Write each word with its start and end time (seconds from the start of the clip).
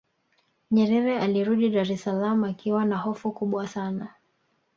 nyerere 0.71 1.13
alirudi 1.19 1.69
dar 1.75 1.91
es 1.91 2.01
salaam 2.03 2.43
akiwa 2.43 2.85
na 2.85 2.97
hofu 2.97 3.31
kubwa 3.31 3.67
sana 3.67 4.07